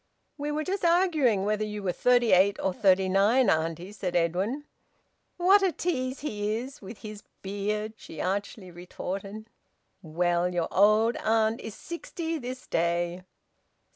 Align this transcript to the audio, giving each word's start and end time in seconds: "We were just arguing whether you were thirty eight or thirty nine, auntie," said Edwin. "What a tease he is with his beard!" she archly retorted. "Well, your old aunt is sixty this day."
"We 0.35 0.51
were 0.51 0.63
just 0.63 0.83
arguing 0.83 1.45
whether 1.45 1.63
you 1.63 1.83
were 1.83 1.91
thirty 1.91 2.31
eight 2.31 2.59
or 2.59 2.73
thirty 2.73 3.07
nine, 3.07 3.51
auntie," 3.51 3.91
said 3.91 4.15
Edwin. 4.15 4.65
"What 5.37 5.61
a 5.61 5.71
tease 5.71 6.21
he 6.21 6.57
is 6.57 6.81
with 6.81 7.03
his 7.03 7.21
beard!" 7.43 7.93
she 7.97 8.19
archly 8.19 8.71
retorted. 8.71 9.47
"Well, 10.01 10.51
your 10.51 10.69
old 10.71 11.17
aunt 11.17 11.61
is 11.61 11.75
sixty 11.75 12.39
this 12.39 12.65
day." 12.65 13.21